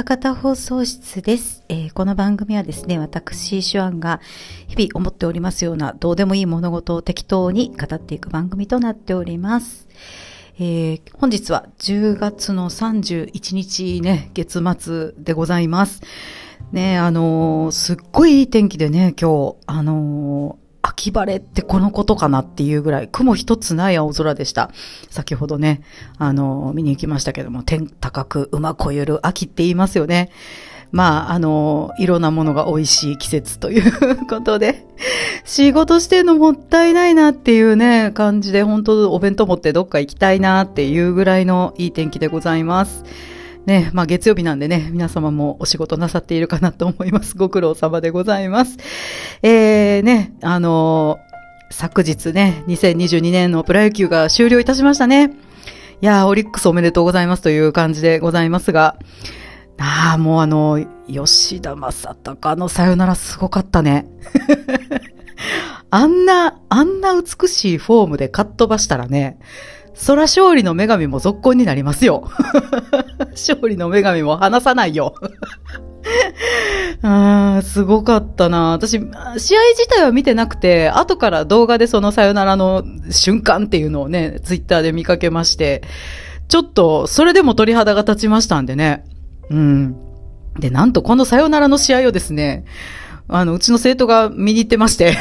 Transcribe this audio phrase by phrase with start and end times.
[0.00, 4.22] たかた放送室です、えー、この番組はですね、私、手腕が
[4.66, 9.88] 日々思っておりますようなどうでもいい物事を適当に語っていく番組となっております。
[10.58, 16.00] えー、本日は10月の31日ね、月末でございます。
[16.72, 24.70] ね、あのー、すっごいいい天気でね、今日、あのー秋晴れってこのことかなっていうぐらい、雲一つない青空でした。
[25.08, 25.82] 先ほどね、
[26.18, 30.30] あの、見に行きましたけども、天高く馬こゆる秋って言いますよね。
[30.92, 34.84] まあ、あの、いろんなものが美味しい季節ということで、
[35.44, 43.04] 仕事してんのもったいないなっていうね、感じで、本当お弁当持ってどっか行きたいなっていうぐらいのいい天気でございます。
[43.66, 47.36] ね、まあ月曜日なんでね、皆様もお仕事なさっているかなと思います。
[47.36, 48.78] ご苦労様でございます。
[49.42, 55.32] えー、ね、あのー、昨日ね、2022年のプロ野球が終了いたしましたね。
[56.02, 58.96] いやー、オリックスおめでとうございますという感じでございますが、
[59.78, 64.06] ああ、もうあの、吉田正尚のさよならすごかったね。
[65.90, 69.38] あんな、あんな美しいフォームでかっ飛ばしたらね、
[69.94, 72.30] そら勝利の女神も続行になりますよ。
[73.32, 75.14] 勝利の女神も離さないよ。
[77.02, 79.00] あーすごかったな私、試合
[79.38, 85.82] 自体は見てなくて、後から動画でそのさよならの瞬間っていうのをね、ツイッターで見かけまして、
[86.48, 89.04] ちょっと、それでも鳥肌が立ちましたんでね。
[89.50, 89.96] うん。
[90.58, 92.64] で、なんとこのさよならの試合をですね、
[93.28, 95.16] あの、うちの生徒が見に行ってまして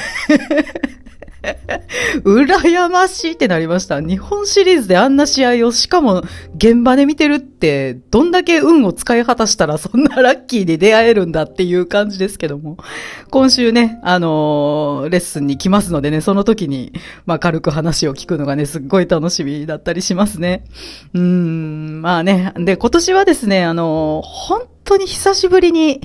[2.24, 4.02] 羨ましいってなりました。
[4.02, 6.24] 日本シリーズであんな試合をしかも
[6.56, 12.78] 現場で見てるって、どんだけ運を使い果たしたらそんなラッキーに出会えるんだっていう感じですけども。
[13.30, 16.94] 今週ね、あのー、レッスンに来ますのでね、その時に、
[17.26, 20.66] まあ軽く話を聞くのがね、すっごい楽しみだったりしますね。
[21.14, 22.54] うん、まあね。
[22.56, 26.02] で、今年はですね、あのー、本当に久しぶりに、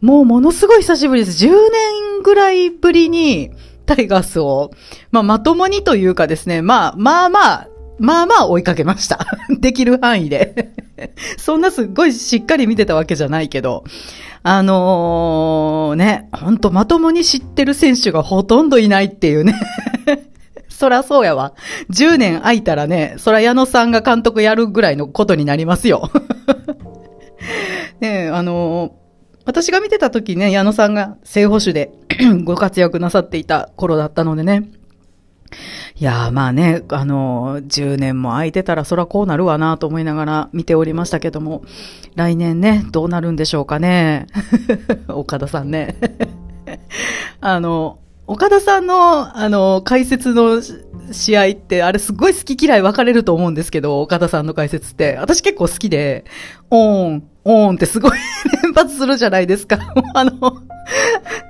[0.00, 1.46] もうものすごい久しぶりです。
[1.46, 3.50] 10年ぐらいぶりに、
[3.94, 4.72] タイガースを、
[5.10, 9.26] まあ、まともにというかですね、まあ、まあまあ、まあまあ追いかけました。
[9.60, 10.72] できる範囲で。
[11.36, 13.84] そんなすっごいしっかり見てたわけじゃないけど、
[14.42, 19.54] あのー、ね、ほんとまともに知ってる選手がほとんどいないっていうね。
[20.68, 21.52] そらそうやわ。
[21.90, 26.10] 10年空いたらね、そら矢野さんが監督やるぐらいのことになりますよ。
[28.00, 29.02] ねあのー
[29.44, 31.92] 私が見てた時ね、矢野さんが正捕手で
[32.44, 34.68] ご活躍なさっていた頃だったのでね。
[35.96, 41.62] いやーまあね、あのー、10年も空いてたらそらこうなるわなと思いながら見ておりましたけども、
[42.14, 44.26] 来年ね、どうなるんでしょうかね。
[45.08, 45.96] 岡田さんね。
[47.40, 50.62] あの、岡田さんの、あの、解説の
[51.10, 55.16] 試合って、あれすごい好き嫌い分かれると思うんですけど、岡田さんの解説って。
[55.20, 56.24] 私結構好きで、
[56.70, 58.12] オーン、オーンってすごい
[58.62, 59.78] 連発するじゃないですか。
[60.14, 60.32] あの、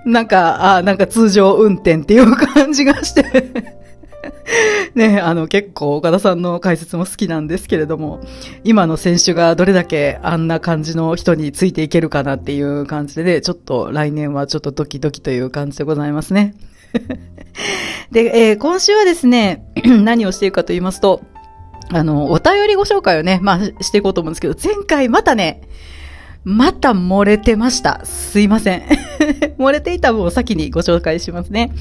[0.04, 3.82] なんか、あなんか通常運転っていう感じがして
[4.94, 8.20] ね、あの結構岡田さんの解説も好きなんですけれども、
[8.64, 16.54] 今の選手がどれだけあんな感じの人についていけるかなっていう感じで、ね、ちょっと来年はちょっとドキドキという感じでございますね。
[18.10, 21.22] で、えー、今週はですね、 何をしているかと言いますと、
[21.91, 25.62] あの、お便りご紹介をね、まあ、していこうと思うんですけど、前回またね、
[26.44, 28.04] また漏れてました。
[28.04, 28.82] すいません。
[29.59, 31.72] 漏れていた分を先にご紹介しますね。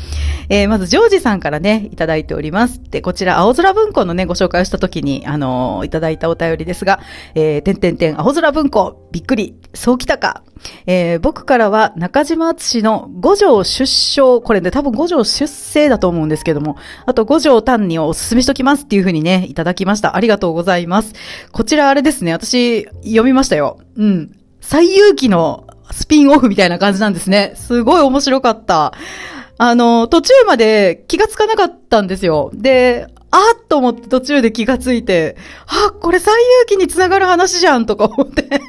[0.50, 2.80] えー、まず、ジョージさんからね、いただいております。
[2.92, 7.00] で、こちら、青空文庫のね、ご紹介をした時に、あのー、いただいたお便りですが、
[7.34, 10.44] えー、てんてんてん、青空文庫、びっくり、そうきたか。
[10.86, 20.16] えー、僕からは中島敦の五条出生、これね、多分五条出生だと思うんですけども、あと五条単にお勧めしときますっていうふうにね、いただきました。
[20.16, 21.14] ありがとうございます。
[21.52, 23.80] こちらあれですね、私、読みましたよ。
[23.98, 24.32] うん。
[24.62, 27.54] 最有機のスピンオフみたいな感じなんですね。
[27.56, 28.94] すごい面白かった。
[29.58, 32.52] あの、途中まで気がつかなかったんですよ。
[32.54, 35.38] で、あっと思って途中で気がついて、
[35.68, 38.62] あ、これ最有機につながる話じゃんとか思って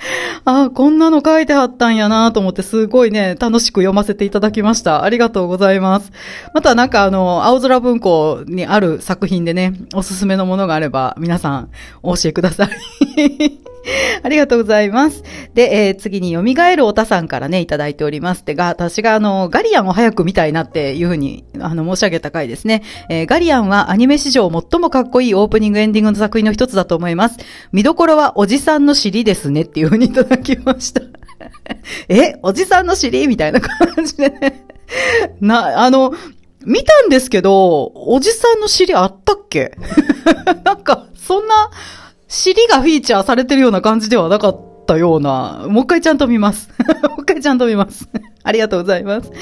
[0.44, 5.04] ああ、こんなの書いてあったんやなと思って、すごいね、楽しく読ませていただきました。
[5.04, 6.12] ありがとうございます。
[6.54, 11.70] またなんかあの、青空文庫にある作品でね、おすすめのものがあれば、皆さん、
[12.02, 13.69] お教えください。
[14.22, 15.22] ありがとうございます。
[15.54, 16.42] で、えー、次に、蘇
[16.76, 18.44] るおたさんからね、いただいております。
[18.44, 22.82] で、が、私があの、ガリアンを早く見たいなっていうふうに、あの、申し上げた回ですね。
[23.08, 27.38] えー、ガリアンはアニメ史上最もかっこいいオープニングエンディングの作品の一つだと思います。
[27.72, 31.02] 見どころはおじさんの尻ですねっていうふうにいただきました。
[32.08, 34.66] え、おじさんの尻みたいな感じでね。
[35.40, 36.12] な、あの、
[36.64, 39.72] 見たんですけど、おじさんの尻あったっけ？
[40.64, 41.70] なんか、そんな、
[42.30, 45.66] 尻がフィーチャーされてるような感じではなかったような。
[45.68, 46.70] もう一回ちゃんと見ます。
[47.02, 48.08] もう一回ちゃんと見ます。
[48.44, 49.32] ありがとうございます。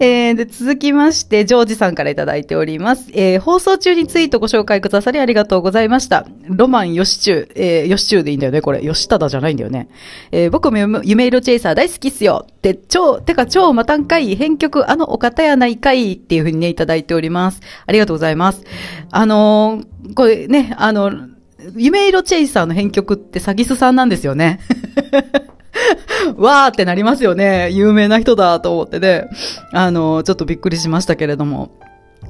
[0.00, 3.10] えー、で、続きまして、ジョージさんからいただいております。
[3.14, 6.26] えー、放送中にツイートご紹介くださりありがとうございました。
[6.48, 8.82] ロマンヨシチュー、えー、ヨシチューでいいんだよね、これ。
[8.82, 9.88] ヨシタダじゃないんだよね。
[10.32, 12.48] えー、僕も夢色チェイサー大好きっすよ。
[12.60, 17.60] で、超、てか超またんかい、編曲あのお方やないかいっていうふうにね、いただいております。
[17.86, 18.64] ありがとうございます。
[19.12, 21.31] あのー、これね、あの、
[21.76, 24.60] 夢色チェイサーの編曲ってサギスさんなんですよね。
[26.36, 27.70] わーってなりますよね。
[27.70, 29.28] 有名な人だと思ってね。
[29.72, 31.70] あの、ちょっとびっくりしましたけれども。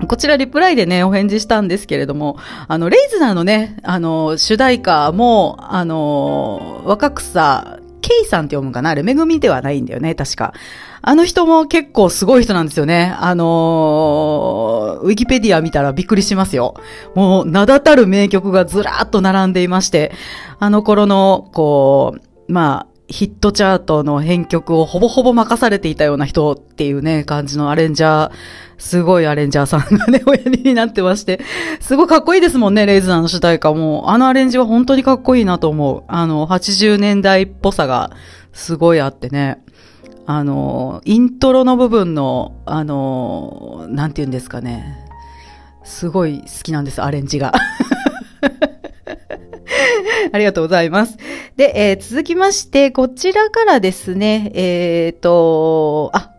[0.09, 8.91] こちらリプライでね、お返事したんですけれども、あの、レイズナーのね、あの、主題歌も、あの、若草、ケイさんって読むかな？
[8.91, 10.55] あれ、めぐみではないんだよね、確か。
[11.03, 13.15] あの人も結構すごい人なんですよね。
[13.19, 16.75] あのー、ウィキペディア見たらびっくりしますよ。
[17.17, 20.13] もう、名だたる名曲がずらーっと並んでいまして、
[20.61, 22.15] あの頃の、こ
[22.49, 28.33] う、まあ、ヒットチャートの編曲をほぼほぼ任されていたような人っていうね、感じのアレンジャー、
[28.79, 31.41] すごいアレンジャーさんがね、おやりになってまして、
[31.81, 34.11] すごいかっこいいですもんね、レイズナーの主題歌も。
[34.11, 36.05] あのアレンジは本当にかっこいいなと思う。
[36.09, 38.13] あの、80年代っぽさが
[38.53, 39.63] すごいあってね。
[40.27, 44.99] あの、イントロの部分の、あの、なんて言うんですかね。
[45.85, 47.53] すごい好きなんです、アレンジが。
[50.33, 51.17] ありがとうございます。
[51.57, 56.32] で、えー、続きまして、こちらからですね、えっ、ー、と、あ、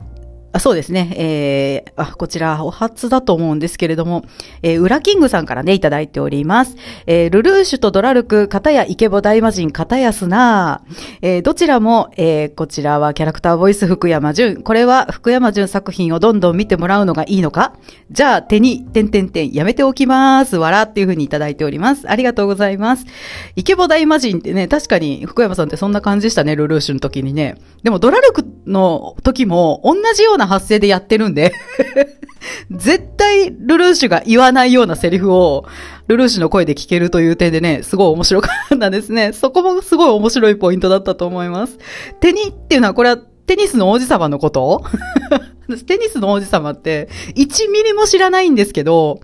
[0.55, 1.11] あそうですね。
[1.17, 4.23] えー、あ、こちら、お初だと思うんですけれども、
[4.61, 6.75] えー、ウラキングさんからね、いただいております。
[7.07, 10.93] えー、ルルーシュとドラルク、片やイケボ大魔人、片やスナー。
[11.23, 14.61] えー、どちらも、えー、こちらはキャラクターボイス福山潤。
[14.61, 17.73] これは福山潤作品をどんどん見てもらうのがいいのか？
[18.11, 20.57] じゃあ、手に、てんてんてん、やめておきます。
[20.57, 22.07] わらっていうふうにいただいております。
[22.07, 23.07] ありがとうございます。
[23.55, 27.55] イケボ大魔人ってね、確かに福山さんってそんな感じでしたね、ルルーシュの時にね。
[27.81, 31.53] でもドラルクの時も同じようなな発声でやってるんで
[32.71, 35.65] 絶対ルルーシュが言わないようなセリフを、
[36.07, 39.31] ルルーシュの声で聞けるという点でね、すごい面白かったですね。
[39.33, 41.77] そこもすごい面白いポイントだったと思います。
[42.19, 44.83] テニっていうのは、これはテニスの王子様のこと？
[45.87, 49.21] テニスの王子様って、1ミリも知らないんですけど、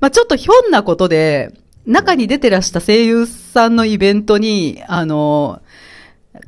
[0.00, 1.52] まあ、ちょっとひょんなことで、
[1.86, 5.60] 中に出てらした声優さんのイベントに、あの、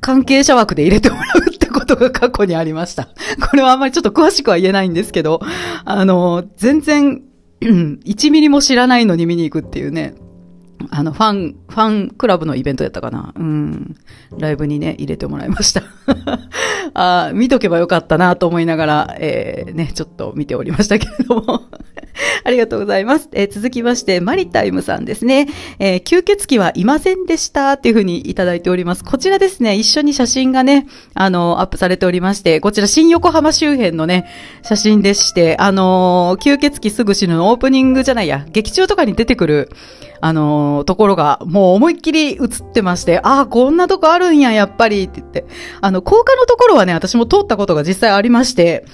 [0.01, 1.44] 関係者枠で入れてもらう
[1.75, 3.09] ことが過去にありました。
[3.51, 5.41] これはあんまりちょっと詳しくは言えないんですけど、
[5.85, 7.23] あの、全然、
[7.61, 10.15] 1ミリも知らないのに見に行くっていうね、
[10.91, 13.33] あの、ファン、ファンクラブのイベントやったかな。
[13.37, 13.97] うん。
[14.39, 15.83] ライブにね、入れてもらいました。
[16.95, 21.63] あ見とけばよかったなと思いながら、えー、ね、ちょっと見ておりましたけれども。
[22.45, 23.29] ありがとうございます。
[23.33, 25.49] えー、続きまして、マリタイムさんですね。
[25.79, 29.05] えー、吸血鬼はいませんでしたっていうふうにいただいております。
[29.05, 34.27] こちらですね、一緒に写真がね、あの、アップされておりまして、こちら新横浜周辺のね、
[34.63, 39.71] 写真でして、あの吸血鬼すぐ死ぬのオープニングじゃないや、劇中とかに出てくる、
[40.21, 45.45] あのところが、もう思いっきり映ってまして、ああ、こんなとこあるんや、やっぱり、って言って。
[45.83, 48.87] あの、高架のところはね、私も通ったことが実際ありまして、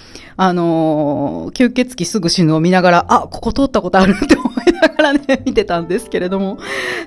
[0.43, 6.57] あのー、吸血鬼すぐ死ぬを見ながら、あ、ここ通ったことあるって思いながらね、見てたんですけれども、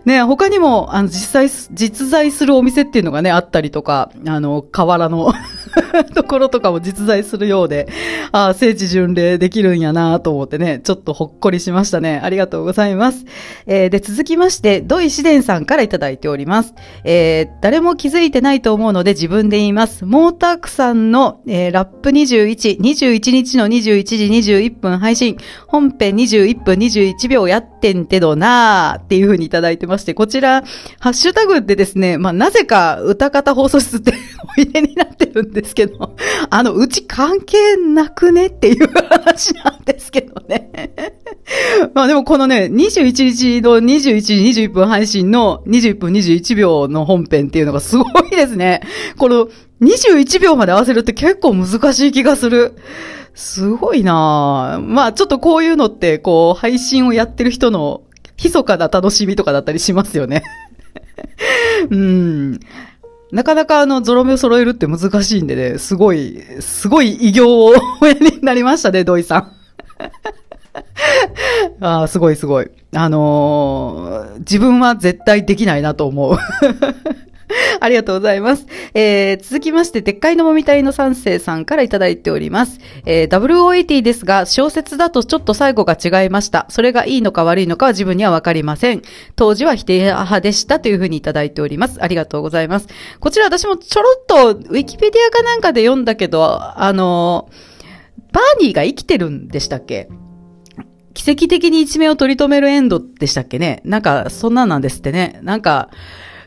[0.06, 5.34] ね、他にも、あの、実際、実在するお店っていうのがね、あったりとか、あの、河原の
[6.13, 7.88] ところとかも実在するようで、
[8.32, 12.20] ああ、聖地巡礼できるんやなと思ってね、ちょっとほっこりしましたね。
[12.24, 13.25] ありがとうございます。
[13.65, 16.74] えー、で、続きまして、土井紫伝さんからいただいております。
[17.03, 20.06] えー、誰も気づいてないと思うので自分で言います。
[20.06, 25.38] モータークさんの、えー、ラップ21、21日の21時21分配信、
[25.68, 30.63] 本編21分21秒やってんてどなーっていう風にいただいてまして、こちら、
[31.00, 34.13] ハッシュタグでですね、まあ、なぜか歌方放送室って
[34.58, 36.15] お入れになってるんでですけど、
[36.50, 40.93] あの、うち関係なくねっていう話なんですけどね。
[41.93, 48.82] まあでもこのね、21日の21時21分配信の21分21秒の本編っていうのがすごいですね。
[49.17, 49.48] この
[49.82, 52.75] 21秒まで合わせるって結構難しい気がする。
[53.36, 58.03] すごいなまあちょっとこういうのって、こう、配信をやってる人の
[58.41, 60.43] 密かな楽しみとかだったりしますよね。
[61.89, 62.60] うん。
[63.34, 69.52] なかなかあの、ゾロ目を揃えるって難しいんでね、すごい、すごい偉業をおやりになりましたね、土井さん。
[71.82, 72.70] ああ、すごいすごい。
[72.96, 76.38] あのー、自分は絶対できないなと思う。
[77.79, 78.65] ありがとうございます。
[78.93, 82.79] えー、続きまして、でっかいのもみたいの三世さんからいただいております。
[83.05, 86.65] えー、WOAT ですが、小説だとちょっと最後が違いました。
[86.69, 89.01] それがいいのか悪いのかは自分にはわかりません。
[89.36, 92.01] 当時は否定派でしたというふうにいただいております。
[92.01, 92.88] ありがとうございます。
[93.19, 97.50] こちら私もちょろっと、ウィキペディアかなんかで読んだけど、あの、
[98.31, 100.10] バーニーが生きてるんでしたっけ？
[101.13, 103.81] 奇跡的に一命を取り留めるエンドでしたっけね？
[103.86, 105.39] なんか、そんなんなんですってね。
[105.43, 105.89] なんか、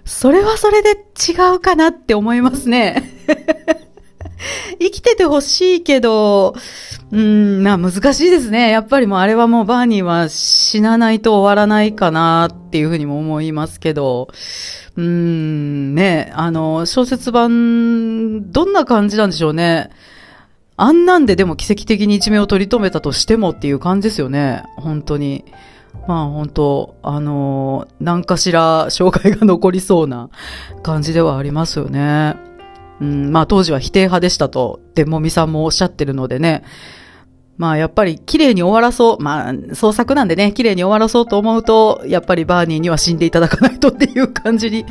[0.07, 3.13] それはそれで違うかなって思いますね。
[4.79, 6.55] 生きててほしいけど、
[7.11, 8.71] うん、まあ難しいですね。
[8.71, 14.29] やっぱりもうあれはもうバーニーは死なないと終わらないかなっていうふうにも思いますけど、
[14.97, 19.91] うん、ね、あの、小説版、どんな感じなんでしょうね。
[20.77, 24.63] あんなんででも奇跡的に一命を取り留めたとしてもっていう感じですよね。
[24.77, 25.45] 本当に。
[26.07, 30.31] まあ本当、あのー、何かしら紹介が残りそうな
[30.83, 32.37] 感じではありますよね。
[33.01, 36.63] うん、まあ当時は否定派でしたと、デモミさんもおっしゃってるのでね。
[37.57, 39.23] まあやっぱり綺麗に終わらそう。
[39.23, 44.85] まあ創作なんでね、綺麗に終わらそうと思うと、やっぱりバーニーには死んでいただかないとっていう感じに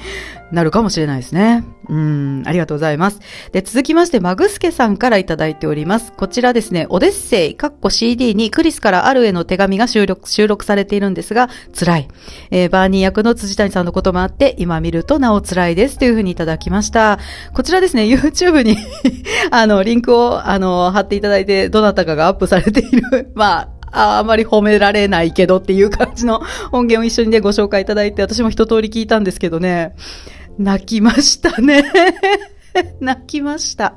[0.52, 1.64] なるかもしれないですね。
[1.88, 3.20] うん、ありがとうございます。
[3.52, 6.12] で、続きまして、マグスケさんからいただいております。
[6.14, 12.08] こちらですね、オデッセイ、カッコ CD にクリスからあるへの手紙が収録、収録されているんですが、辛い。
[12.52, 17.20] えー、バーニー役の辻谷さんのこともあって、今見るとなお辛いですというふうにいただきました。
[17.54, 18.78] こちらですね、YouTube に
[19.52, 29.96] あの、リンクを、あの、貼っていただいて、どなたかがアップされされている、 まあ、あまり褒められないけどっていう感じの音源を一緒にね、ご紹介いただいて、私も一通り聞いたんですけどね、
[30.58, 31.84] 泣きましたね。
[33.00, 33.96] 泣きました。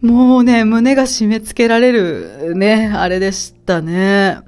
[0.00, 4.38] もうね、胸が締め付けられるね、あれでしたね。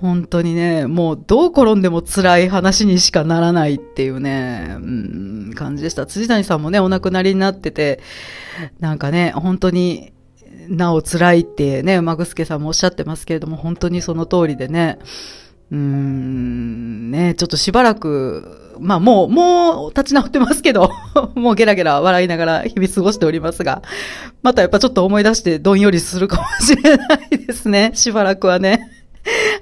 [0.00, 6.06] 本当にね、もうどう転んでも辛い話にしかならないっていうね、うん、感じでした。
[6.06, 8.00] 辻谷さんもね、お亡くなりになってて、
[8.80, 10.12] なんかね、本当に
[10.68, 14.98] なお辛いってね、馬ぐさんもおっしゃってますけれども、本当にその通りでね、
[15.70, 20.90] うーん、ね、ちょっとしばらく、まあもう、もう立ち直ってますけど、
[21.34, 23.82] もうゲラゲラ笑いながら日々過ごしておりますが、
[24.42, 27.92] またやっぱちょっと思い出してどんよりするかもしれないですね。
[27.94, 29.01] しばらくはね。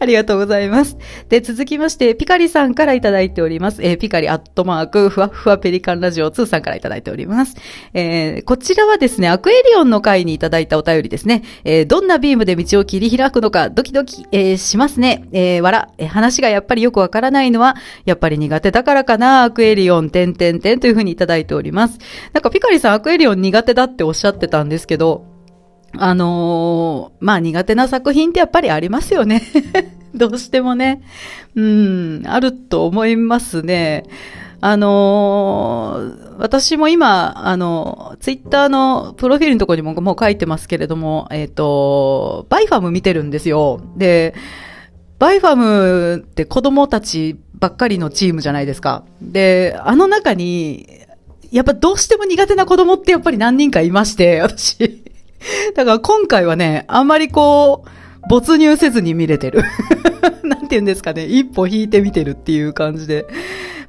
[0.01, 0.97] ありがとうございます。
[1.29, 3.83] で、続きまして、ピカリさんからいただいております。
[3.83, 7.55] えー、ピカリアットマーク、ふわふわペリカンラジオ2さんからいただいております。
[7.93, 11.43] えー、こちらはですね、アクエリオンの回にいただいたお便りですね。
[11.65, 15.29] えー、どんなビームで道を切り開くのか、ドキドキ、えー、しますね。
[15.33, 17.77] えー、わら、えー、話がやっぱりよくわからないのは、
[18.07, 21.99] やっぱり苦手だからかな、アクエリオン、てんてんてんというふうにいただいております。
[22.33, 25.40] なんかピカリさん、アクエリオン苦手だっておっしゃってたんですけど、
[25.97, 29.43] あのー、まあ苦手な作品ってやっぱりありますよね。
[30.15, 31.03] どうしてもね。
[31.55, 34.05] うん、あると思いますね。
[34.61, 43.81] あのー、私も今、あの、ツイッターのプロフィールのところにももう書いてますけれども、えっ、ー、と、バイファム見てるんですよ。
[43.97, 44.35] で、
[45.19, 49.05] バイファムって子供たちばっかりのチームじゃないですか。
[49.23, 50.87] で、あの中に、
[51.51, 55.10] やっぱどうしても苦手な子供ってやっぱり何人かいまして、私。
[55.75, 57.89] だから今回はね、あんまりこう、
[58.29, 59.63] 没入せずに見れてる。
[60.45, 63.27] なんて言うんですかね、一歩引いて見てるっていう感じで。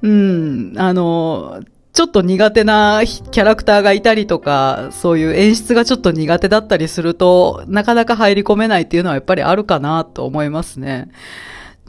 [0.02, 1.62] うん、あの、
[1.94, 11.10] ちょっと苦手なキャラクターがいたりとか、そういう演出がちょっと苦手だったりすると、なかなか入り込めないっていうのはやっぱりあるかなと思いますね。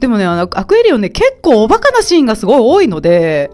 [0.03, 3.51] でもね、あの、アクエリオンね、結構おバカなシーンがすごい多いので、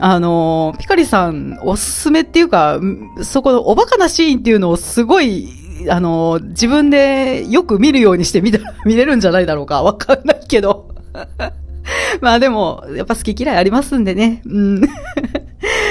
[0.00, 2.80] あの、ピカリさんおすすめっていうか、
[3.22, 5.48] そこのおバカなシーンっていうのをすごい、
[5.88, 9.84] あの、自分でよく見るようにして見た、 見れるんじゃないだろうか。
[9.84, 10.92] わかんないけど。
[12.20, 14.42] まあでも、やっぱ好き嫌いありますんでね。
[14.44, 14.80] うん。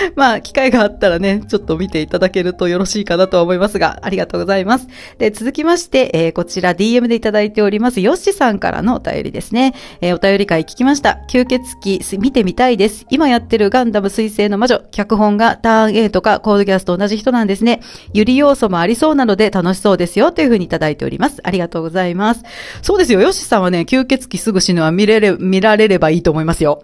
[0.16, 4.88] まあ、機会があったらね、ちょっと見ていただけるとよろしいかなと思いますが、ありがとうございます。
[5.18, 9.74] で、続きまして、えー、こちら DM でいただいております、ヨッシさんからのお便りですね。
[10.02, 11.20] えー、お便り会聞きました。
[11.30, 13.06] 吸血鬼見てみたいです。
[13.10, 17.82] 今やってるガンダム水星の魔女、脚本がターン A とかコードギャスと同じ人なんですね。
[18.14, 21.40] ゆり要素もありそうなので楽しそうですよというふうにいただいております。
[21.44, 22.44] ありがとうございます。
[22.82, 26.84] そうですよ、ヨッシさんはね、吸血鬼すぐ死ぬは見れれ、見られればいいと思いますよ。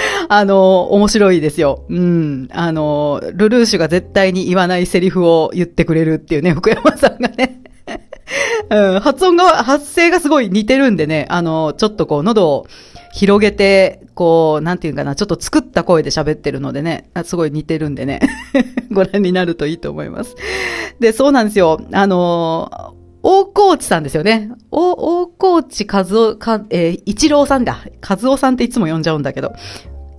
[0.28, 1.84] あの、面白いですよ。
[1.88, 2.48] うん。
[2.52, 7.62] あの、ルルーシュが絶対に言わないセリフを言ってくれるっていうね、福山さんがね。
[8.70, 12.66] うん、発音が、発声がすごい似てるんでね、あの、ちょっとこう、喉を
[13.12, 18.20] 広げて、こう、なんていうかな、ちょっと作った声で喋ってるのでね、すごい似てるんでね、
[18.90, 20.34] ご覧になるといいと思います。
[20.98, 21.80] で、そうなんですよ。
[21.92, 22.94] あの、
[23.28, 24.52] 大河内さんですよね。
[24.70, 27.78] 大河内和夫、か、えー、一郎さんだ。
[28.08, 29.52] 和夫さんっていつも呼んじゃうんだけど。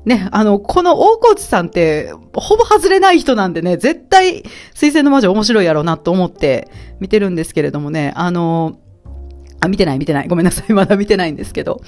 [0.03, 6.67] ね、あの、この大河内さんって、ほぼ外れない人なんでね、絶対、水星の魔女面白いやろうなと思って
[6.99, 8.77] 見てるんですけれどもね、あの、
[9.61, 10.27] あ、見てない見てない。
[10.27, 10.73] ごめんなさい。
[10.73, 11.79] まだ見てないんですけど。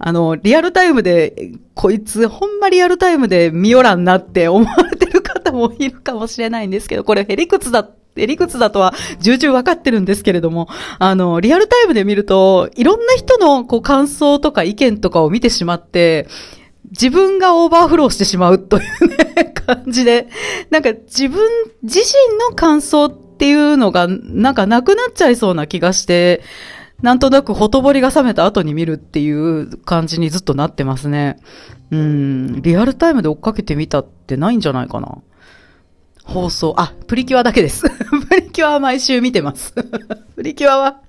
[0.00, 7.88] あの、リアルタイムで、こいつ、ほんまリアルタイムで見よらんなって思われてる方もいるかもしれないんですけど、これ屁理屈だ
[8.24, 10.68] 屁理屈だとは重々わかってるんですけれども、
[10.98, 16.28] あの、リアルタイムで見ると、いろんな人のこう感想とか意見とかを見てしまって、
[16.90, 20.28] 自分がオーバーフローしてしまうというね、 感じで、
[20.70, 21.40] なんか自分
[21.82, 26.42] 自身の感想っていうのが、なんかなくなっちゃいそうな気がして、
[27.02, 31.38] なんとなくほとぼりが冷めた後に見るっていう感じにずっとなってますね。
[31.90, 35.18] うん、リアルタイムで追っかけてみたってないんじゃないかな。
[36.24, 37.84] 放送、あ、プリキュアだけです。
[38.56, 39.74] プリキュアは毎週見てます。
[40.34, 41.00] プリキュアは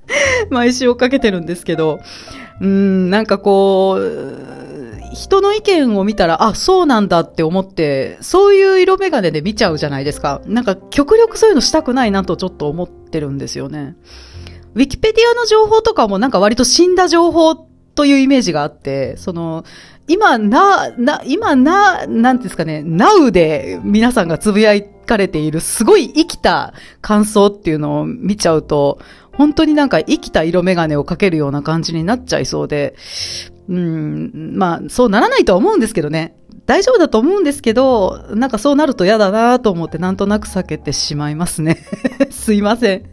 [0.49, 2.01] 毎週追っかけてるんですけど、
[2.59, 10.41] うん、なんかこう、人の意見を見たら、あ、そうなんだって思って、そういう色眼鏡で見ちゃうじゃないですか。
[10.45, 13.95] なんか極力そういうのしたくないなとちょっと思ってるんですよね。
[14.75, 19.63] ウィキペディアの情報とかもなんか割と死んだ情報というイメージがあって、その、
[20.09, 24.73] 今な、な、今な、なんですかね、now で皆さんがつぶや
[25.07, 28.99] かれているすごい生きた感想っていうのを見ちゃうと、
[29.31, 32.95] 本当になんか生きた色眼鏡をかけるような感じになっちゃいそうで、
[33.69, 36.35] うん、まあ、そうならないとは思うんですけどね。
[36.65, 41.77] 大丈夫だと思うんですけど、なんかそうなると嫌だなと思ってなんとなく避けてしまいますね。
[42.29, 43.03] すいません。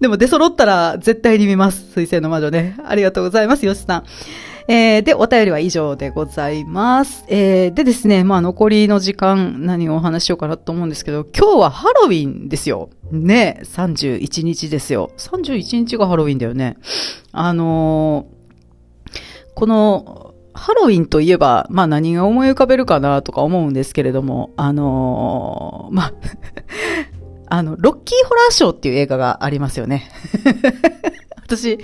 [0.00, 1.92] でも出揃ったら絶対に見ます。
[1.92, 2.76] 水星の魔女ね。
[2.84, 4.04] ありがとうございます、よしさん。
[4.68, 7.24] えー、で、お便りは以上でございます。
[7.28, 12.90] えー、でですね、まあ残りの時間何をお話しようかなと思うんですけど、今日はハロウィンですよ。
[13.10, 15.10] ね、31日ですよ。
[15.16, 16.76] 31日がハロウィンだよね。
[17.32, 18.38] あのー
[19.58, 26.12] この、ハロウィンといえば、まあ何が思い浮かべるかなとか思うんですけれども、あのー、まあ
[27.56, 30.12] あの、ロッキーホラーショーっていう映画がありますよね。
[31.48, 31.78] 私、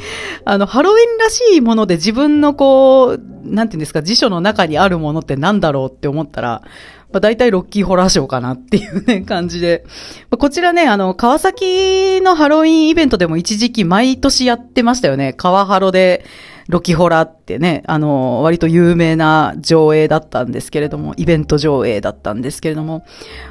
[0.45, 6.63] あの、ハロウィンらしいもので自分のこう、なんていうんですか、辞書の中にあるものって何だろうって思ったら、
[7.11, 9.85] まあ、大体ロッキーホラーショーかなっていうね、 感じで。
[10.31, 15.33] まあ、こちらね、あの、川崎のハロウィンイベントでも一時期毎年やってましたよね。
[15.33, 16.27] 川ハロで、
[16.69, 23.05] ロキホラってね、あの、割と有名な上映だったんですけれども、イベント上映だったんですけれども、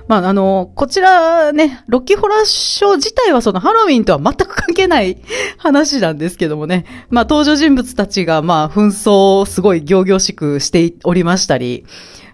[0.07, 5.17] まあ、あの、こちらね、ロキホラショー自体はそのハロウィンとは全く関係ない
[5.57, 11.85] 話なんですけどもね、まあ、登場人物たちが、まあ、紛争をすごい行々しくしておりましたり、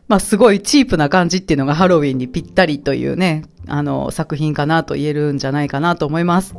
[0.09, 6.55] まあ、すごいチープな感じっていうのがハロウィンにぴったりというね、あの、作品かなと言えるんじゃないかなと思います。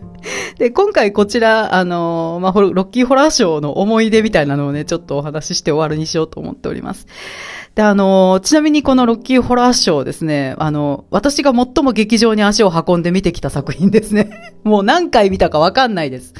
[0.58, 7.06] で、今回こちら、あの、まあ、ロッキーホラーショーの思い出みたいなのをね、ちょっとお話しして終わるにしようと思っております。
[7.74, 14.28] で、あの、ちなみにこのロッキーホラーショーですね、あの、私が最も劇場に足を運んで見てきた作品ですね。
[14.62, 16.34] もう何回見たかわかんないです。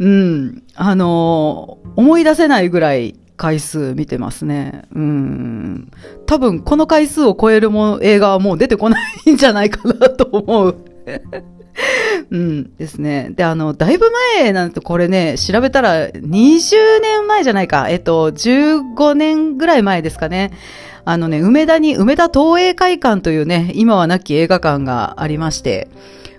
[0.00, 0.62] うん。
[0.74, 4.82] あの、思い出せないぐらい回数見てますね。
[4.94, 5.90] うん。
[6.26, 10.76] 多分この回数を超えるも映画はもう出てこないんじゃないかなと思う。
[12.30, 13.30] うんですね。
[13.34, 17.88] で、あの、だいぶ前なんてこれね、調べたら20年前じゃないか。
[17.88, 20.52] えっと、15年ぐらい前ですかね。
[21.04, 25.88] あのね、梅田に、梅田東映会館というね、今はなき映画館がありまして、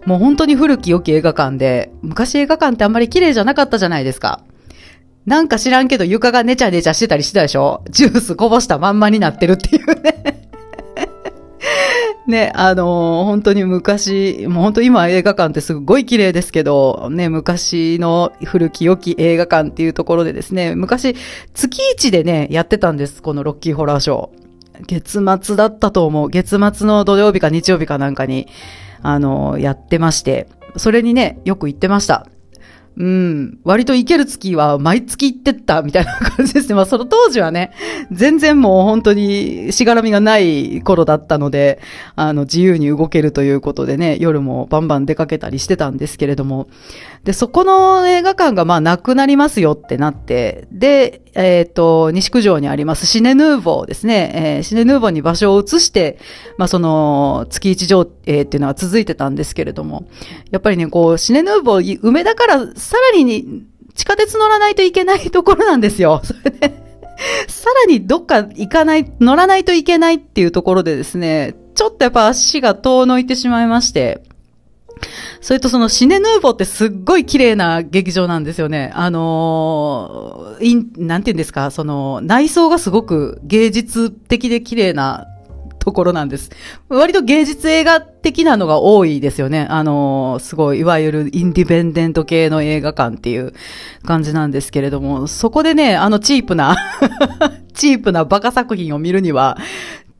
[0.05, 4.41] もう本当に古き良き映画館で、昔映画館ってあんまり綺麗じゃなかったじゃないですか。
[5.25, 7.83] なんか知らんけど床がネチャネチャしてたりしてたでしょ？
[7.89, 10.49] ジュースこぼしたまんまになってるっていうね
[12.27, 21.15] ね、あのー、本当に昔、もう本当今映画館ってすごい綺麗ですけど、ね、昔の古き良き映画館っていうところでですね、昔
[21.53, 24.43] 月一でね、やってたんです、このロッキーホラーショー。
[24.87, 26.29] 月末だったと思う。
[26.29, 28.47] 月末の土曜日か日曜日かなんかに、
[29.01, 32.27] あのー、やってまして、それにね、よく行ってました。
[32.95, 33.59] うん。
[33.63, 36.75] 割と行ける月は毎月行ってったみたいな感じですね。
[36.75, 37.71] まあその当時はね、
[38.11, 41.79] 全然もう本当にしがらみがない頃だったので、
[42.15, 46.67] あの自由に動けるということでね、夜もバンバン出かけたりしてたんですけれども、
[47.23, 56.19] で、そこの映画館がまあなくなりますよってなって、で、えっ、ー、と、西九条にありますシネヌーボーですね、えー、シネヌーボーに場所を移して、
[56.57, 60.05] まあその月一上映っていうのは続いてたんですけれども、
[60.51, 63.63] やっぱりね、こう、シネヌーボー、梅田からさらに
[63.95, 66.21] 地下鉄乗らないといけないところなんですよ。
[66.25, 66.73] それで、
[67.47, 74.21] さらにどっか行かない、乗らないといけないっていうところでですね、ちょっとやっぱ足が遠のいてしまいまして、
[75.41, 78.91] それとそのシネヌーボーってすっごい綺麗な劇場なんですよね。
[78.93, 85.27] あのー、イン、なんて言うんですか、その、内装がすごく芸術的で綺麗な
[85.83, 86.49] ところなんです。
[86.87, 89.67] 割と芸術映画的なのが多いですよね。
[89.69, 93.53] あの、すごい、いわゆるインディペンデント系の映画館っていう
[94.05, 96.77] 感じなんですけれども、そこでね、あのチープな
[97.73, 99.57] チープなバカ作品を見るには、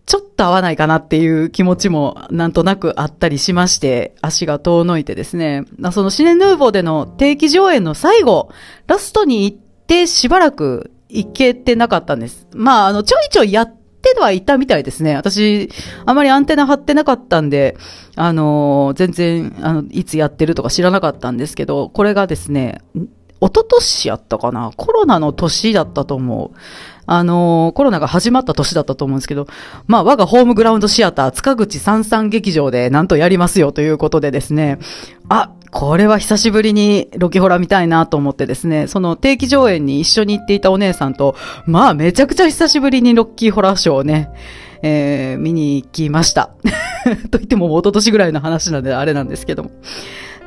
[0.06, 8.50] ちょっと合わないかなっていう気持ちもなんとなくあったりしまして、足が遠のいてですね、そのシネヌーボーでの定期上演の最後、
[8.88, 12.48] ラストに行ってしばらく行けてなかったんです。
[12.54, 15.16] まあ、あの、ちょいちょいやってはいたみたいですね。
[15.16, 15.70] 私、
[16.06, 17.78] あまりアンテナ張ってなかったんで、
[18.16, 26.58] あの、全然、あの、いつやってるとか知らなかったんですけど、これがですね、一昨年やったかなコロナの年だったと思う。
[27.06, 29.48] あのー、コロナが始まった年だったと思うんですけど、
[29.88, 34.80] まあ、我がホームグラウンドシアター、塚口三三劇場でなんとやりますよということでですね、
[35.30, 41.36] あ、これは久しぶりにロキホラ見たいなと思ってですね、その定期上演に一緒に行っていたお姉さんと、
[41.66, 44.30] まあ、めちゃくちゃ久しぶりにロッキーホラーショーをね、
[44.84, 46.52] えー、見に行きました。
[47.32, 49.72] と言っても、一昨年ぐらいの話なんであれなんですけども。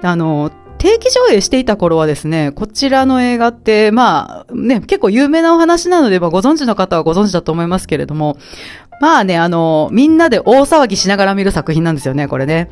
[0.02, 8.36] あの、定期上映していた頃はですね、こちらの映画って、まあ、ね、結構有名なお話なので、まあ、ご存知の方はご存知だと思いますけれども、
[9.00, 12.70] まあね、あの、みんなで大騒ぎしながら見る作品なんですよね、これね。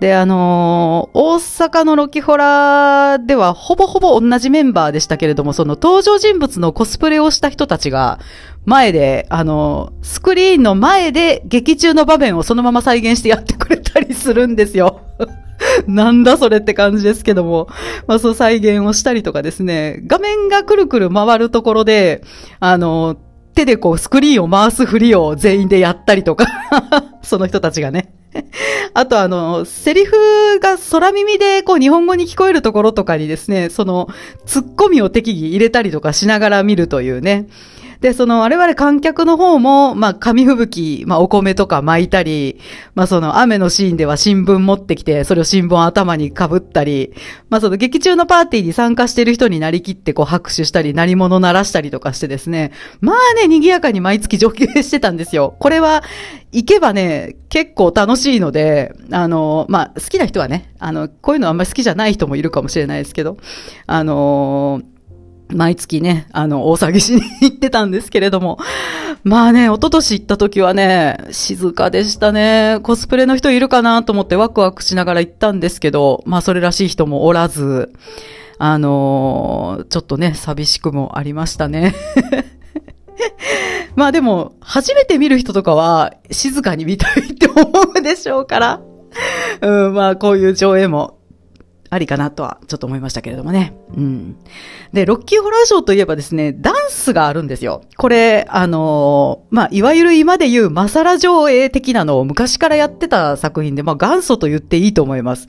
[0.00, 8.18] で、あのー、大阪のロキホラではほぼほぼ同じメンバーでしたけれども、その登場人物のコスプレをした人たちが、
[8.64, 15.02] 前で、あのー、スクリーンの前で劇中の場面をそのまま再現してやってくれたりするんですよ。
[15.86, 17.68] なんだそれって感じですけども、
[18.06, 22.22] まあそう再現をしたりとかですね、画面がくるくる回るところで、
[22.60, 23.16] あの、
[23.54, 26.46] 手でこうスクリーンを回すふりを全員でやったりとか
[27.22, 28.14] その人たちがね。
[28.94, 30.14] あとあの、セリフ
[30.60, 34.08] が空耳でこう日本語に聞こえるところとかにですね、その、
[34.46, 37.46] ツッコミを適宜入れたりとかしながら見るというね。
[38.00, 42.58] で、その我々観客の方も、まあ、紙吹雪、まあ、お米とか巻いたり、
[42.94, 47.12] まあ、その雨のシーンでは新聞持ってきて、それを新聞頭に被ったり、
[47.50, 55.56] まあ、その劇中のパーティーに参加している人になりきってこう拍手したり、鳴り物鳴らしたりとかしてですね、まあね、賑やかに毎月上級してたんですよ。
[55.58, 56.02] これは、
[56.52, 63.36] 行けばね、結構楽しいので、あの、まあ、好きな人はね、あの、こういうのあんまり好きじゃない人もいるかもしれないですけど、
[63.86, 64.82] あの
[65.52, 68.58] 毎月ね、あの、大騒ぎしに行ってたんですけれども。
[69.22, 72.78] まあね、一昨年行った時はね、静かでしたね。
[72.82, 77.92] コスプレの人いるかなと思ってワクワクしながら行ったんですけど、まあそれらしい人もおらず、
[78.58, 81.94] あのー、ちょっとね、寂しくもありましたね。
[83.96, 87.62] まあでも、初めて見る人とかは、静かに見たいって思
[87.96, 88.80] うでしょうから。
[89.60, 91.19] うん、まあこういう上映も
[91.92, 93.74] ありかなとはちょっと思いましたけれどもね。
[93.96, 94.36] うん。
[94.92, 97.82] で、ロッキーホラーショーといえばですね、ダンスがあるんですよ。
[97.96, 105.48] これ、あのー、まあ、いわゆる今で言うマサラ上映的なのを昔からやってた作品で、まあ、元祖と言っていいと思います。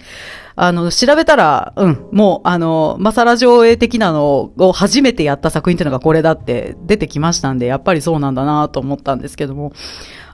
[0.55, 9.73] あの、調べたら、うん、もう、あの、マサラ上映的なのを初めてやった作品っていうのがこれだって出てきましたんで、やっぱりそうなんだなと思ったんですけども、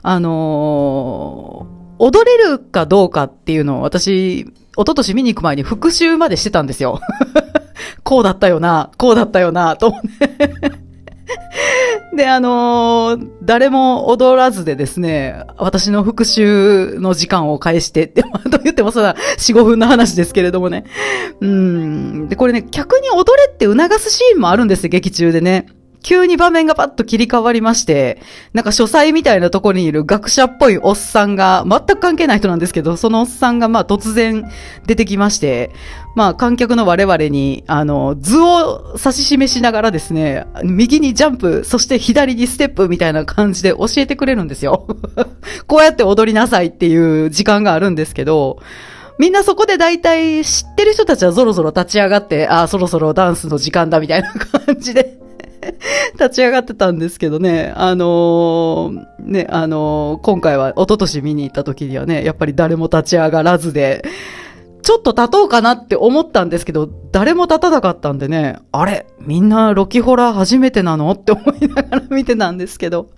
[0.02, 4.46] あのー、踊れるかどうかっていうのを私、
[4.78, 7.00] 一昨年見に行く前に復習までしてたんですよ。
[8.04, 9.92] こうだったよな、こうだったよな、と。
[12.16, 20.84] で、あのー、誰も踊らずでですね、私の復習の時間を返してって、 と言ってもそら4、5分の話ですけれどもね。
[21.40, 22.28] うん。
[22.28, 25.66] で、これね、客に踊れって促すシーンもあるんですよ、劇中でね。
[26.02, 28.20] 急に場面がパッと切り替わりまして、
[28.52, 34.48] なんか書斎みたいなところにいる学者っぽいおっさんが、全く関係ない人なんですけど、そのおっさんがまあ突然
[34.86, 35.70] 出てきまして、
[36.14, 44.86] まあ観客の我々に、あの、図を指し示しながらですね、右にジャンプ、そして左にステップみたいな感じで教えてくれるんですよ。
[45.66, 48.60] こうやって踊りなさいっていう時間があるんですけど、
[49.18, 55.18] みんなそこで大体知ってる人たちはぞろぞろ立ち上がって、ああ、そろそろダンスの時間だみたいな感じで
[56.14, 64.04] 立ち上がってたんですけどね、あのー、ね、あのー、今回は一昨年見に行った時にはね、やっぱり誰も立ち上がらずで、
[64.82, 71.10] ちょっと立とうかなって思ったんですけど、誰も立たなかったんでね、あれみんなロキホラー初めてなの？
[71.12, 73.10] って思いながら見てたんですけど。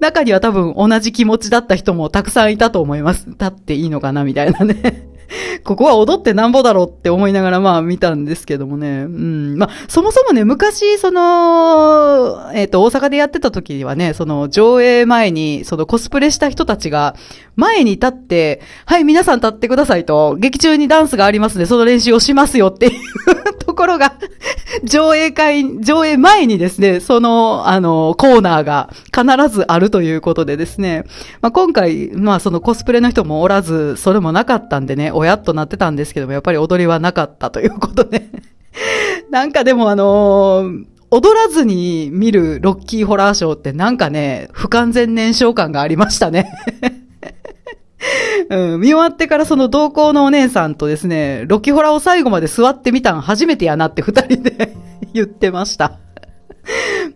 [0.00, 3.28] 中には多分同じ気持ちだった人もたくさんいたと思います。
[3.28, 4.24] 立っていいのかな？
[4.24, 5.08] みたいなね。
[5.64, 9.02] ここは踊ってなんぼだろうって思いながらまあ見たんですけどもね。
[9.02, 9.56] うん。
[9.56, 17.14] まあ、そもそもね、昔、その、えっ、ー、と、大阪でやってた時にはね、その上映前に、そのコスプレした人たちが、
[17.56, 24.14] 前に立って、はい、皆さん立ってくださいと、劇中にダンスがありますので、その練習をしますよっていうところが、
[24.84, 31.04] 上映会、上映前にですね、その、あの、コーナーが必ずあるということでですね、
[31.40, 38.28] まあ、今回、まあ、そのコスプレの人もおらず、それもなかったんでね、おやっとなってたんですけども、やっぱり踊りはなかったということで。
[39.30, 46.52] なんかでもあのー、踊らずに見るロッキーホラーショーってなんかね、不完全燃焼感がありましたね。
[48.50, 54.76] うん、見終わってからその同行のお姉さんとですね、ロキホラーを最後まで座ってみたん初めてやなって二人で
[55.14, 55.98] 言ってました。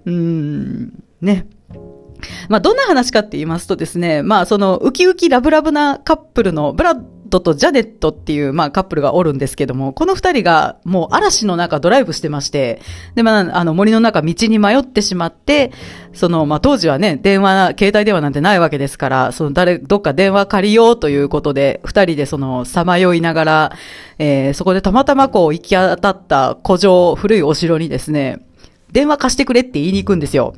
[0.07, 1.47] うん、ね。
[2.49, 6.99] まあ、どんな話かって言いますとですね、まあ、その、ウキウキラブラブなカップルのブラッ
[7.31, 12.81] ドとジャネットっていう、まあ、カップルがおるんですけども、この二人がもう嵐の中ドライブしてまして、
[13.15, 15.73] で、まあ、あの森の中道に迷ってしまって、
[16.13, 23.73] その、まあ、当時はね、電話、携帯電話なんてないわけですから、その誰、どっか電話借りようということで、二人でその、さまよいながら、
[24.19, 28.41] えー、そこでたまたまこう行き当たった古城、古いお城にですね、
[28.93, 30.55] 電話貸してくれって言いに行くんですよ。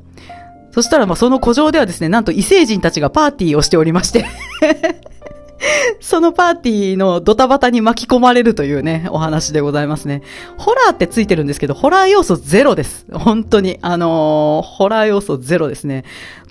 [0.72, 4.24] そしたら、ま、その古城ではですね、なんと異星人たちがパーティーをしておりまして
[6.02, 10.22] そのパーティーのドタバタに巻き込まれるというね、お話でございますね。
[10.58, 13.06] ホラーってついてるんですけど、ホラー要素ゼロです。
[13.12, 13.78] 本当に。
[13.82, 16.04] あのー、ホラー要素ゼロですね。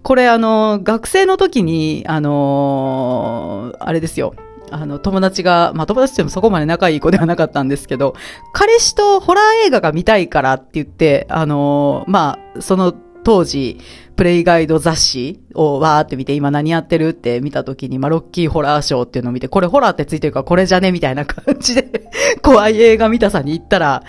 [0.04, 4.34] これあのー、学生の時に、あのー、あれですよ。
[4.72, 8.16] あの、友達が、まあ、友達ってもそこまで仲いい子ではなかったんですけど、
[8.54, 13.80] 彼氏とホラー映画が見たいからって言って、あのまあ、その当時、
[14.15, 20.91] プレイガイド雑誌をわーって見て、今何やってるって見た時に、まあ、ロッキーホラーショーっていうのを見て、これホラーってついてるからこれじゃね？
[20.91, 24.04] みたいな感じで 怖い映画見たさに行ったら、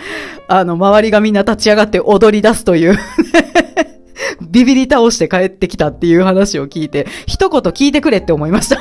[0.48, 2.98] あの、周りがみんな立ち上がって踊り出すという。
[4.50, 8.78] ビビり倒して帰ってきたっていう話を聞いて、一言聞いてくれって思いました。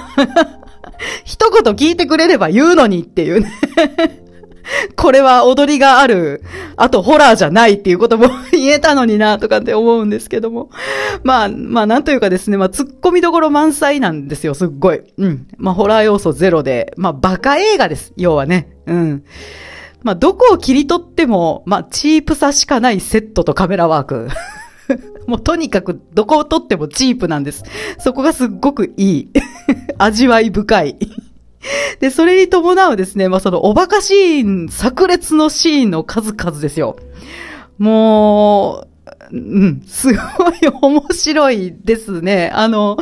[1.24, 3.52] 一言聞いてくれれば言うのにっていうね。
[4.96, 6.44] これは踊りがある、
[6.76, 10.70] あとホラーじゃないっていうことも言えたのになとかって思うんですけども。
[11.24, 15.02] まあ、まあなんというかですね、まあ突っ込みどころ満載なんですよ、すっごい。
[15.18, 15.48] うん。
[15.58, 18.70] まあホラー要素ゼロで、まあバカ映画です、要はね。
[18.86, 19.24] うん。
[20.04, 24.30] まあどこを切り取っても、まあチープさしかないセットとカメラワーク。
[25.28, 27.64] もうとにかくどこを撮ってもチープなんです。
[28.00, 29.30] そこがすっごくいい。
[29.98, 30.98] 味わい深い。
[32.00, 36.98] で、それに伴うですね、まあ、そのおバカシーン、炸裂のシーンの数々ですよ。
[37.78, 38.86] も
[39.32, 40.18] う、うん、すごい
[40.82, 42.52] 面白いですね。
[42.54, 42.98] あの、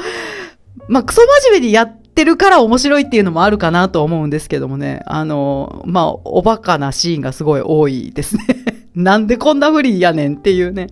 [0.87, 5.01] まあ、クソ真面目にやってるから面白いっていうのもあるかなと思うんですけどもね。
[5.05, 8.43] あの、まあ、おバカなシーンがすごい多いですね。
[8.95, 10.87] なんでこんなフリーやねんっていうね。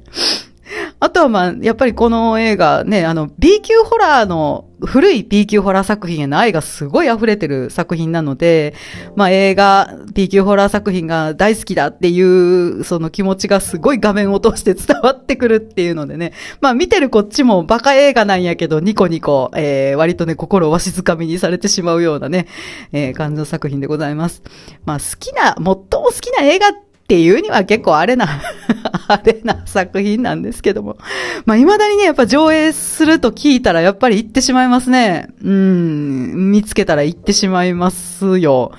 [0.99, 8.75] あとはまあ、やっぱりこの映画ね、あの、B 級ホラーの、古い B 級ホラー作品への愛がすごい溢れてる作品なので、
[9.15, 22.47] まあ映画、B 級ホラー作品が大好きだっていう、その気持ちがすごい画面を通して伝わってくるっていうのでね、まあ見てるこっちもバカ映画なんやけど、ニコニコ、えー、割とね、心をわしづかみにされてしまうようなね、
[22.91, 24.43] えー、感じの作品でございます。
[24.85, 28.27] まあ好きな、最も好きな映画ってっていうには結構あれな
[29.07, 30.97] あれな作品なんですけども。
[31.45, 35.29] まあ、未だにね、やっぱ上映すると聞いたらやっぱり行ってしまいますね。
[35.41, 38.73] うん、見つけたら行ってしまいますよ。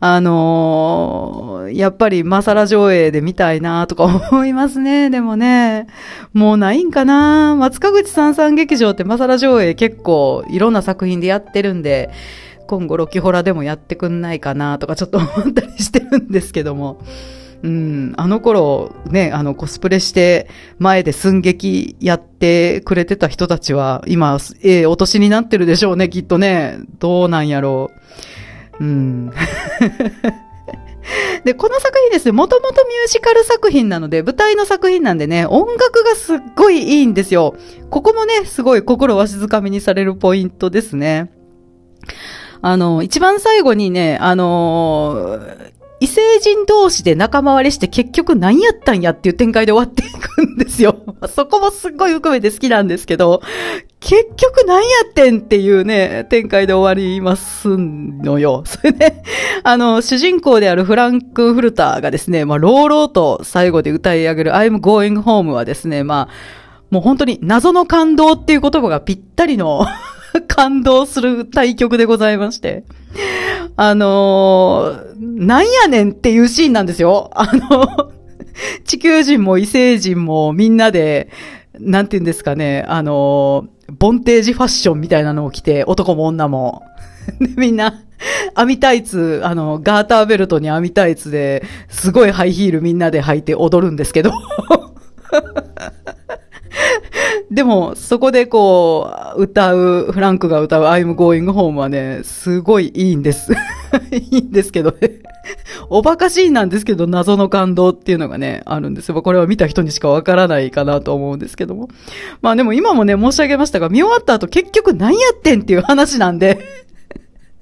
[0.00, 5.10] あのー、やっぱりマサラ上映で見たいなとか思いますね。
[5.12, 5.88] でもね、
[6.32, 12.08] もうないんかな松川口三三劇場ってマサラ上映結構いろんな作品でやってるんで、
[12.66, 17.02] 今後ロキホラでもやってくんないかなとかちょっと思ったりしてるんですけども。
[17.62, 26.78] うん、あの頃ね、あのコスプレして前で寸劇やってくれてた人たちは今、ええお年になってるでしょうね、きっとね。
[26.98, 27.90] どうなんやろ
[28.80, 28.84] う。
[28.84, 29.32] うん。
[31.44, 37.56] で、この作品ですね、もともとミュージカル作品なので、舞台の作品なんでね、音楽がすっごいいいんですよ。
[37.90, 41.32] ここもね、すごい心わしづかみにされるポイントですね。
[42.60, 45.40] あの、一番最後にね、あの
[46.00, 50.96] 異星人同士で仲間割れして結局何やったんやっていう展開で終わっていくんですよ。
[51.34, 53.42] そこもすっごい含めて好きなんですけど、
[53.98, 58.62] 結局何やってんっていうね、展開で終わりますのよ。
[58.66, 59.22] それで、
[59.64, 66.34] あの、主人公であるフランク・フルターがですね、まあ、朗々と最後で歌い上げる I'm going home はですね、まあ、
[66.90, 69.84] もう本当に謎の感動っていう言葉がぴったりの
[70.46, 72.84] 感動する対局でございまして。
[73.80, 77.30] あのー、なんやねんっていうシーンなんですよ。
[77.38, 78.10] あの、
[78.84, 81.30] 地球人も異星人もみんなで、
[81.78, 86.82] なんて言うんですかね、あのー、ボンテージファッションみたいなのを着て、男も女も。
[87.38, 88.02] で、みんな、
[88.56, 94.32] 網タイツ、あの、ガーターベルトに網タイツで、すごいハイヒールみんなで履いて踊るんですけど。
[97.50, 103.52] でも、そこでこう、歌う、フランクが歌う I'm going home はね、すごいいいんです。
[104.12, 105.20] いいんですけどね。
[105.88, 109.22] おばかしいなんですけど、謎の感動っていうのがね、あるんですよ。
[109.22, 111.88] これは見た人にしかわからないかなと思うんですけども。
[112.42, 116.58] まあでも今もね、申し上げましたが、見終わった後結局何やってんっていう話なんで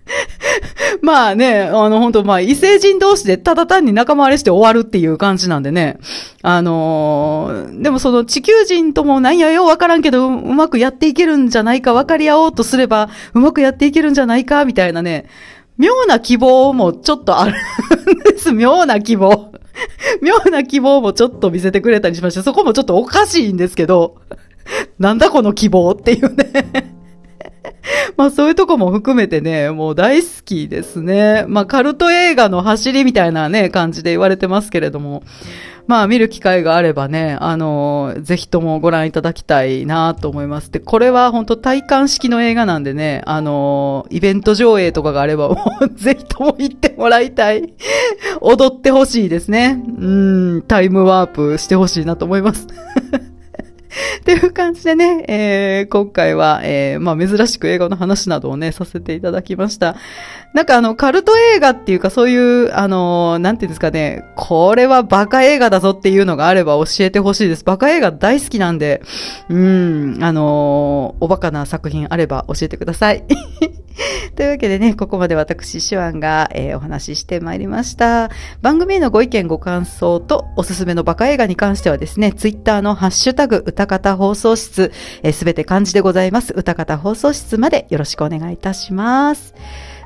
[1.02, 5.98] まあね、あの、本当まあ、異星人同士でただ単に仲間割れして終わるっていう感じなんでね。
[6.42, 15.26] あのー、でもその地球人ともなんやよわからんけど、うまくやっていけるんじゃないか、分かり合おうとすれば、うまくやっていけるんじゃないか、みたいなね、
[15.78, 17.54] 妙な希望もちょっとあるん
[18.32, 18.52] です。
[18.52, 19.52] 妙な希望。
[20.22, 24.16] 妙な希望もちょっと見せてくれたりしまして、そこもちょっとおかしいんですけど、
[24.98, 26.95] なんだこの希望っていうね
[28.16, 31.44] まあそういうとこも含めてね、もう大好きですね。
[31.48, 35.22] まあカルト映画の走りみたいなね、感じで言われてますけれども、
[35.86, 40.70] まあ見る機会があればね、あの、ぜひともご覧いただきたいなと思います。
[40.72, 47.72] で、これは本当体感式の映画なんでね、あの、イベント上映とかがあれば、もう ぜひとも行ってもらいたい。
[48.40, 49.80] 踊ってほしいですね。
[49.98, 50.06] う
[50.58, 52.66] ん、タイムワープしてほしいなと思います。
[54.20, 59.96] っていう感じでね、えー、今回は、えー、まあ珍しく映画の話などをね、させていただきました。
[60.54, 67.64] なんかあの、カルト映画っていうかそういう、あの、なんていうんですかね、これはバカ映画だぞっていうのがあれば教えてほしいです。
[67.64, 69.02] バカ映画大好きなんで、
[69.48, 73.24] うん、あの、おバカな作品あれば教えてください。
[74.36, 78.30] というわけでね、ここまで私、手腕が、えー、お話ししてまいりました。
[78.62, 84.92] 番組へのご意見、ご感想とおすすめのバカ映画に関してはですね、ツイッターのハッシュタグ、歌方放送室、
[85.32, 86.52] す、べ、て漢字でございます。
[86.54, 89.54] 歌方放送室までよろしくお願いいたします。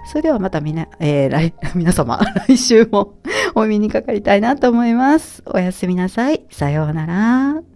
[0.06, 3.14] それではまたみな、えー、来、 皆様、来週も
[3.54, 5.42] お耳にかかりたいなと思います。
[5.46, 6.42] おやすみなさい。
[6.50, 7.69] さようなら。